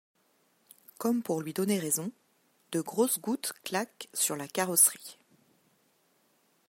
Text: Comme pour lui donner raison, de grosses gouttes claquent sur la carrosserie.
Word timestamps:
Comme 0.97 1.21
pour 1.21 1.41
lui 1.43 1.53
donner 1.53 1.77
raison, 1.77 2.11
de 2.71 2.81
grosses 2.81 3.19
gouttes 3.21 3.53
claquent 3.63 4.09
sur 4.15 4.35
la 4.35 4.47
carrosserie. 4.47 5.19